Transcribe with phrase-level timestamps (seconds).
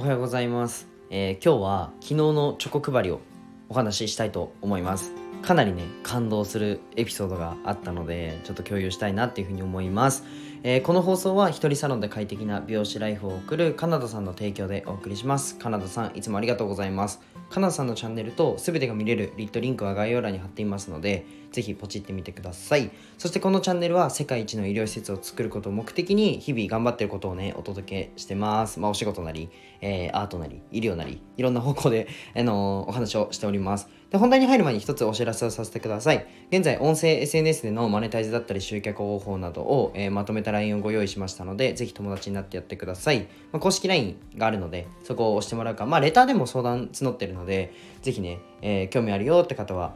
[0.00, 3.20] おはようございます、えー今日は昨日のチョコ配りを
[3.68, 5.12] お話ししたいと思います。
[5.42, 10.24] かなりね感動するエピソードがあったのでちょっと共有したいなっていうふうに思います、
[10.62, 15.58] えーこの放送は一人サロンで快適な美容師ライフを送るカナダさんの提供でお送りします。
[15.58, 17.20] カナダさんいつもありがとうございます。
[17.50, 22.92] かなさんのチャンネルと全てが見れるリットリンクは概要欄に貼っていますのでぜひポチってみてください。
[23.18, 28.78] そしてこのチャンネルは世界一の医療施設を作ることを目的に日々頑張ってることをねお届けしてます。
[28.78, 29.50] まあお仕事なり、
[29.80, 33.88] えーアートなり医療なりいろんな方向で、あのーお話をしております。
[34.10, 36.26] で本題に入る前に一つお知らせをさせてください。
[36.50, 45.86] 現在音声 SNS でのマネタイズだったり集客方法などを、えーまとめた LINE をご用意しましたのでぜひ友達になってやってください、まあ公式 LINE があるのでそこを押してもらうか。
[45.86, 49.94] まあレターでも相談募ってるのでぜひね、えー興味あるよって方は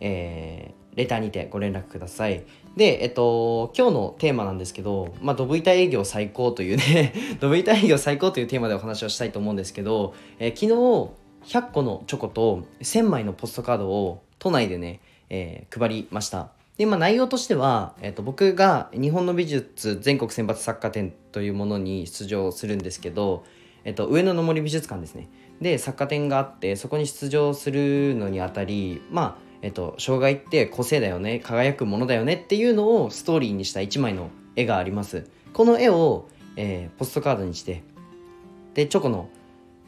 [0.00, 2.44] えーレターにてご連絡ください。
[2.76, 11.10] で、えっと、今日のテーマなんですけど、まあ、ドブ板営業最高というね、 ドブ板営業最高というテーマでお話をしたいと思うんですけど、えー昨日、
[11.46, 15.00] 100個のチョコと1000枚のポストカードを都内でね、
[15.30, 16.50] えー配りました。
[16.76, 23.44] で、まあ、内容としては、えっと、僕が日本の美術全国選抜作家展というものに出場するんですけど、
[23.84, 25.28] えっと、上野の森美術館ですね。
[25.60, 37.82] で、作家展があって、そこに出場するのにあたり、まあ、えっと、障害って個性だよね輝くものだよねっていうのをストーリーにした1枚の絵がありますこの絵を、えーポストカードにして
[38.74, 39.30] でチョコの、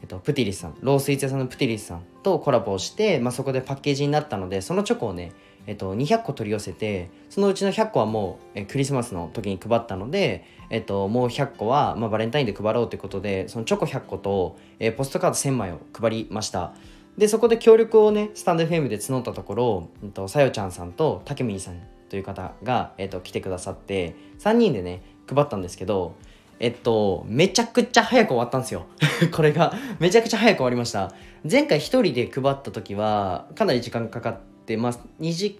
[0.01, 5.31] えっと、プティリスさんロースイーツ屋さんのプティリスさんとコラボをして、まあ、そこでパッケージになったのでそのチョコをね、
[5.65, 16.73] えっと、200個取り寄せてそのうちの100個はもう、えクリスマスの時に配ったので、えっと、もう100個は、まあ、バレンタインで配ろうということでそのチョコ100個と、えポストカード1000枚を配りました。
[17.17, 26.15] でそこで協力をねスタンド FM で募ったところ、うんと、さよちゃんさんとたけみんさんという方が、えっと、来てくださって3人でね配ったんですけど
[26.59, 28.85] えっとめちゃくちゃ早く終わったんですよ。
[29.31, 31.13] これがめちゃくちゃ早く終わりました。
[31.49, 35.59] 前回1人で配った時はかなり時間かかってまあ2時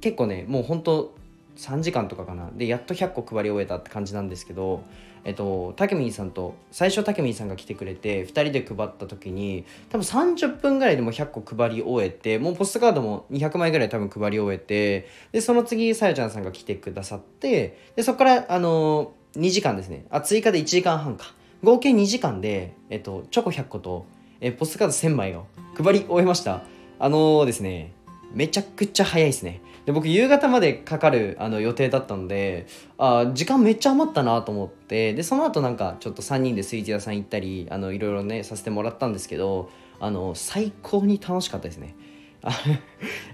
[0.00, 1.14] 結構ねもうほんと
[1.56, 2.50] 3時間とかかな。
[2.54, 4.82] でやっと100個配り終えたって感じなんですけど
[5.24, 20.06] えっとたけみんさんと最初たけみんさんが来てくれて2人で配った時に多分30分ぐらいでも100個配り終えてもうポストカードも200枚ぐらい多分配り終えてでその次さやちゃんさんが来てくださってでそこからあの2時間ですね。
[20.10, 21.34] あ追加で1時間半か。
[21.62, 24.06] 合計2時間で、えっと、チョコ100個と
[24.40, 25.46] えポストカード1000枚を。
[25.76, 26.62] 配り終えました。
[26.98, 27.92] あのですね
[28.32, 29.60] めちゃくちゃ早いですね。
[29.86, 32.66] で僕夕方までかかるあの予定だったので
[32.98, 41.96] あ時間めっちゃ余ったなと思ってでその後なんかちょっと3人でスイーツ屋さん行ったりあのいろいろねさせてもらったんですけどあの最高に楽しかったですね。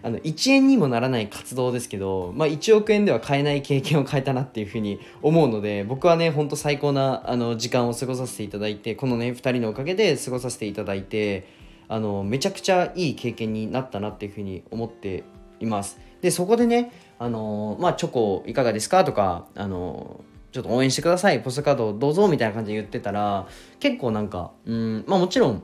[0.03, 11.49] あの1円にもならない活動ですけど、まあ、1億円では買えない経験を変えたなっていうふうに思うので僕はねほんと最高なあの時間を過ごさせていただいてこのね2人のおかげで過ごさせていただいて
[11.89, 15.25] あのめちゃくちゃいい経験になったなっていうふうに思って
[15.61, 15.99] います。
[16.21, 23.47] でそこでねあのまあチョコいかがですかとかあのちょっと応援してくださいポストカードどうぞみたいな感じで言ってたら
[23.81, 25.63] 結構なんかうんまあもちろん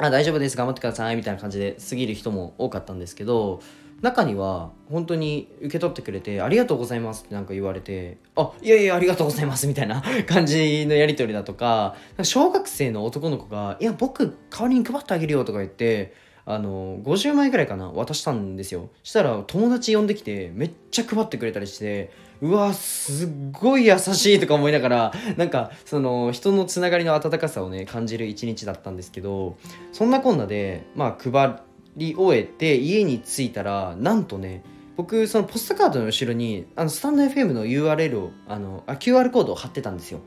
[0.00, 0.56] あ大丈夫です。
[0.56, 3.60] 頑張ってくださいみたいな感じで過ぎる人も多かったんですけど
[4.00, 16.14] 中には本当に受け取ってくれてありがとうございますってなんか言われてあいやいやありがとうございますみたいな 感じのやり取りだとか小学生の男の子がいや僕代わりに配ってあげるよとか言って
[16.50, 18.88] あの50枚ぐらいかな渡したんですよ。
[19.02, 22.10] したら友達呼んできてめっちゃ配ってくれたりして
[22.40, 29.58] うわすっごい優しいとか思いながらなんかその人のつながりの温かさをね感じる一日だったんですけど
[29.92, 31.56] そんなこんなでまあ配
[31.98, 34.62] り終えて家に着いたらなんとね
[34.96, 40.20] 僕そのポストカードの後ろにあのスタンド FM の URL をあのあ QR コードを貼ってたんですよ、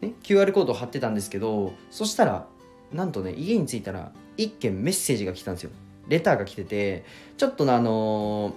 [0.00, 2.48] ね、QR コードを貼ってたんですけどそしたら
[2.92, 5.70] なんとね家に着いたら一件メッセージが来たんですよ。
[6.08, 7.04] レターが来てて
[7.36, 8.54] ちょっとあの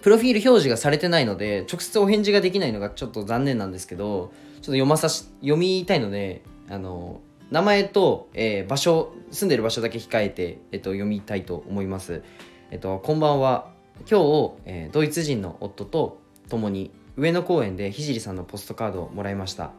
[0.00, 7.20] プロフィール表示がされてないので直接お返事ができないのがちょっと残念なんですけどちょっと読まさし読みたいのであの
[7.50, 12.22] 名前と、えー場所住んでる場所だけ控えて、えっと、読みたいと思います。
[12.70, 13.72] えっと、こんばんは。
[14.08, 19.72] 今日、えードイツ人の夫と共に上野公園で聖さんのポストカードをもらいました。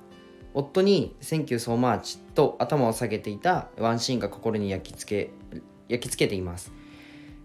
[0.54, 6.72] 夫に「Thank you so much」と頭を下げていたワンシーンが心に焼き付け焼き付けています、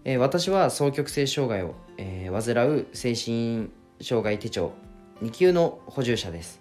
[0.05, 3.71] えー私は双極性障害を、えー患う精神
[4.01, 4.73] 障害手帳
[5.23, 6.61] 2級の補充者です。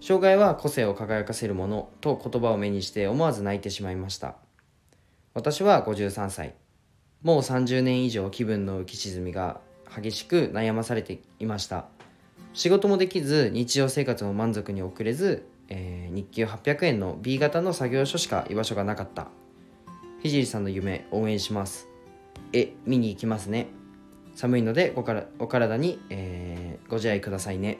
[0.00, 4.36] 障害は個性を輝かせるものと言葉を目にして思わず泣いてしまいました。
[5.34, 6.54] 私は53歳。
[7.22, 9.60] もう30年以上気分の浮き沈みが
[9.94, 11.86] 激しく悩まされていました。
[12.54, 19.28] 仕事もできず日常生活も満足に送れずえー日給800円の B 型の作業所しか居場所がなかった。
[20.22, 21.88] ひじりさんの夢応援します。
[22.52, 23.66] え見に行きますね。
[24.34, 27.78] 寒いのでおからお体に、えーご自愛くださいね。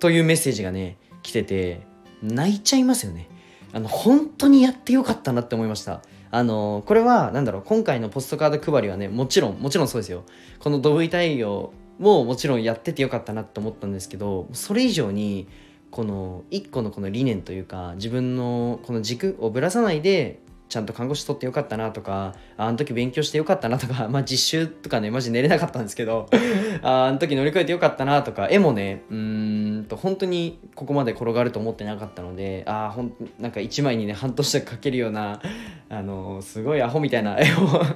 [0.00, 1.82] というメッセージがね来てて
[2.22, 3.28] 泣いちゃいますよね。
[3.72, 6.02] あの本当にやってよかったなって思いました。
[6.30, 10.24] あのこれは何だろう今回のポストカード配りはねもちろんもちろんそうですよ。
[10.58, 15.48] このドブイ対応ももちろんやっててよかったなって思ったんですけどそれ以上に
[15.90, 26.28] この一個のこの理念というか自分のこの軸をぶらさないでちゃんと看護師取ってよかったなとかあの時勉強してよかったなとか まあ実習とかねマジ寝れなかったんですけど
[26.82, 35.40] あの時乗り越えてよかったなとか絵もねうんと本当にここまで転がると思ってなかったのでああほんなんか1枚にね半年で描けるような
[35.88, 37.46] あのすごいアホみたいな絵を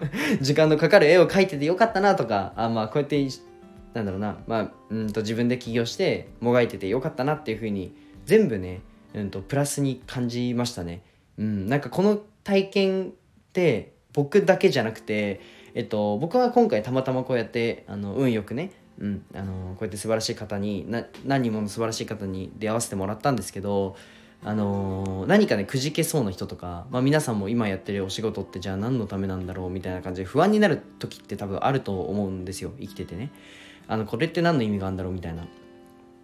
[0.41, 3.23] 時間のかかる絵を描いててよかったなとかあまあこうやって
[3.95, 7.95] なんだろうな、まあ、うんと自分で起業してもがいててよかったなっていうふうに
[8.25, 8.81] 全部ね、
[9.15, 11.03] うん、とプラスに感じましたね。
[11.39, 13.13] うん、なんかこの体験っ
[13.53, 15.41] て僕だけじゃなくて、
[15.75, 23.97] えっと、僕は今回たまたまこうやってあの運よくね、うん、あのこうやって素晴らしい方にな何人もの素晴らしい方に出会わせてもらったんですけど
[24.45, 32.73] あのー何かねくじけそうな人とか、まあ、皆さんも今やってるお仕事ってじゃあ何のためなんだろうみたいな感じで不安になる時って多分あると思うんですよ。
[32.81, 33.31] 生きててね。
[33.89, 35.47] あのこれって何の意味があるんだろうみたいな、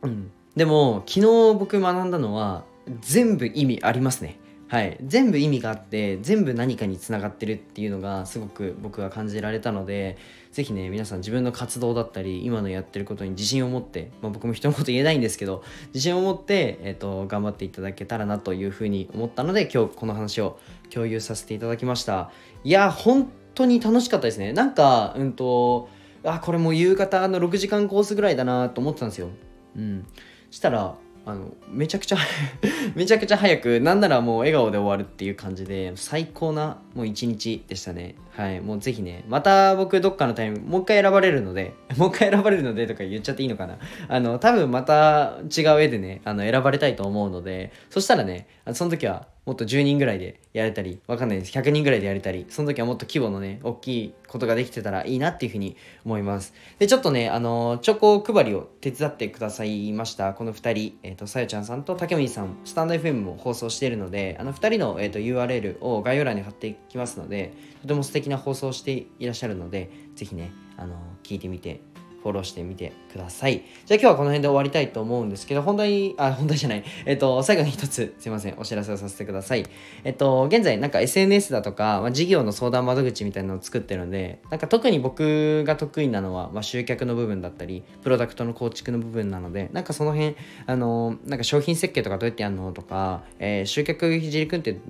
[0.03, 2.65] うん、でも昨日僕学んだのは
[3.01, 4.39] 全部意味ありますね。
[4.69, 10.19] はい、全部意味があって全部何かにつながってるっていうのがすごく僕は感じられたので
[10.53, 15.65] ぜひね皆さん自分の活動だったり今のやってることに自信を持って、まあ、僕も人のこと言えないんですけど
[15.95, 20.59] 自信を持って、えっと頑張っていただけたらなというふうに思ったので今日この話を
[20.91, 22.31] 共有させていただきました。
[22.63, 24.53] いや本当に楽しかったですね。
[24.53, 25.89] なんかうんと
[26.25, 29.29] あこれもう夕方の6時間コースぐらいだなと思ってたんですよ。
[29.77, 30.07] うん。
[30.51, 32.17] したらあのめちゃくちゃ
[32.97, 38.15] めちゃくちゃ早くなんならもう笑顔で終わるっていう感じで最高なもう一日でしたね。
[38.31, 38.61] はい。
[38.61, 43.79] もうぜひねまた僕どっかのタイムもう一回選ばれるので もう一回選ばれるのでとか言っちゃっていいのかな。
[44.09, 51.59] あの多分また違う絵でねあの選ばれたいと思うのでそしたらねその時はもっと10人ぐらいでやれたりわかんないです。
[51.59, 55.75] 100人ぐらいでやれたりその時はもっと規模のね大きいことができてたらいいなっていうふうに
[56.05, 56.53] 思います。
[56.79, 60.35] でちょっとねあのチョコ配りを手伝ってくださいました。
[60.35, 71.81] この2人、えー、とさよちゃんさんと竹森さんスタンド FM も放送しているのであの2人の、えー、と URL を概要欄に貼っていきますのでとても素敵な放送していらっしゃるのでぜひねあの聞いてみて
[72.23, 73.65] フォローしてみてください。
[73.87, 76.85] じゃあ今日はこの辺で終わりたいと思うんですけど、本題に、あ、本題じゃない。
[77.07, 79.65] えっと、最後に一つ、すいません、お知らせをさせてください。
[80.05, 90.35] えっと、現在、なんか SNS だとか、まあ、事業の相談窓口みたいなのを作ってるので、なんか特に僕が得意なのは、まあ、集客の部分だったり、プロダクトの構築の部分なので、なんかその辺、
[90.67, 94.81] あの、なんか商品設計とかどうやってやるのとか、えー集客ひじりくんって、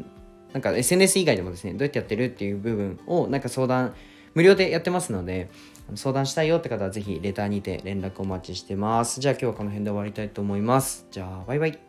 [0.52, 3.94] なんか SNS 以外でもですね、どうやってやってるっていう部分を、なんか相談、
[4.34, 5.48] 無料でやってますので、
[5.94, 9.20] 相談したいよって方はぜひレターにて連絡お待ちしてます。
[9.20, 11.06] じゃあ今日はこの辺で終わりたいと思います。
[11.10, 11.87] じゃあバイバイ。